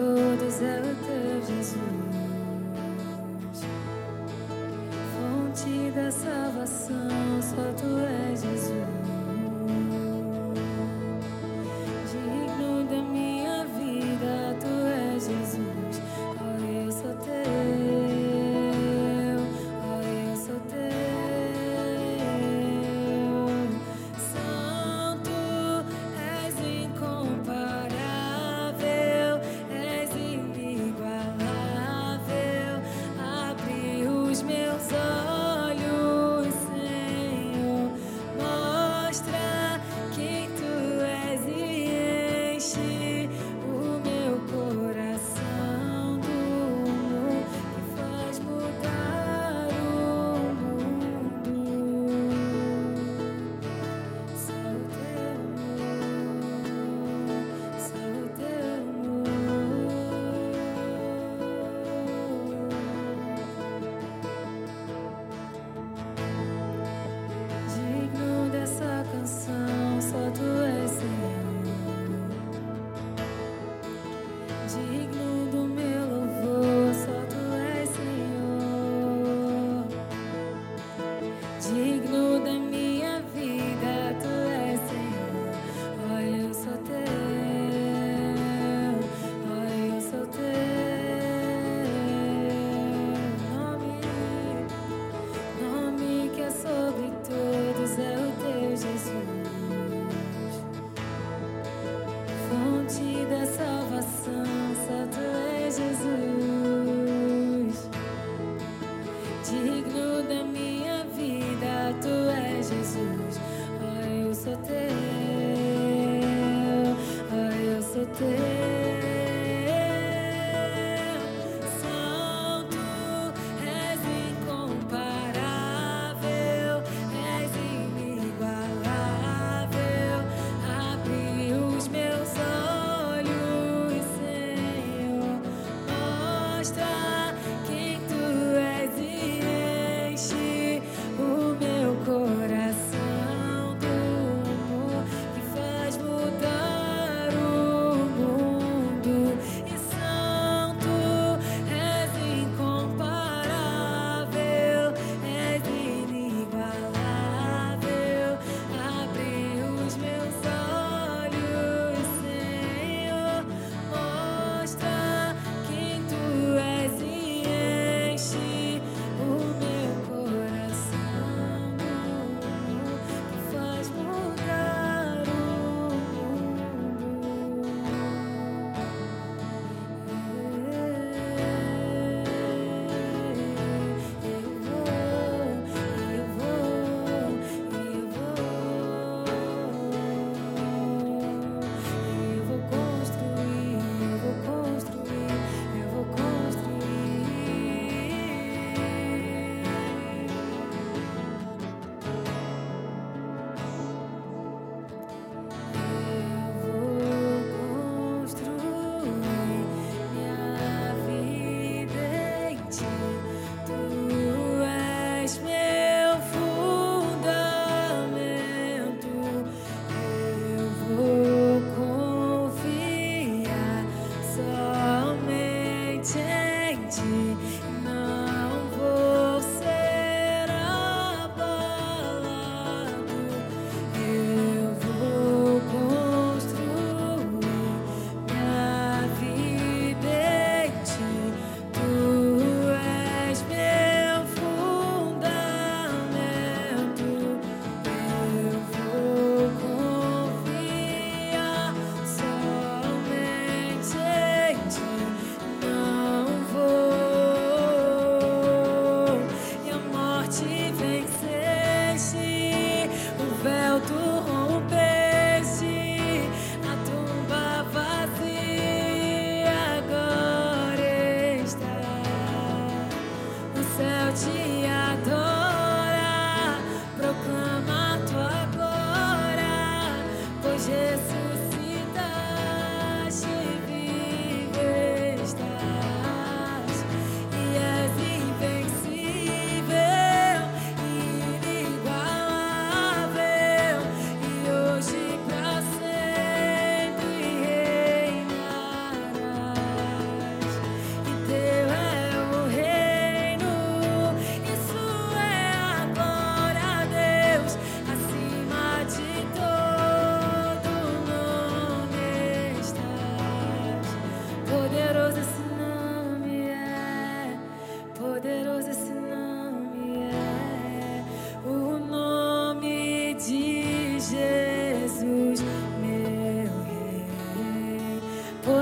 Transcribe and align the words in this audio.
todos 0.00 0.54
Tout 0.54 0.96
Teu 1.04 1.42
Jesus, 1.46 1.76
fonte 5.12 5.90
da 5.94 6.10
salvação, 6.10 7.42
só 7.42 7.72
tu 7.76 7.98
és 7.98 8.40
Jesus. 8.40 8.89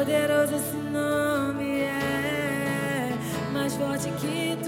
poderoso 0.08 0.55
esse 0.56 0.76
nome 0.90 1.82
é, 1.82 3.10
mais 3.52 3.75
forte 3.75 4.08
que 4.12 4.56
tu. 4.64 4.68